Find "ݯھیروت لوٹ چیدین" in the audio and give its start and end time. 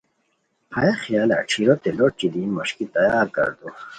1.49-2.49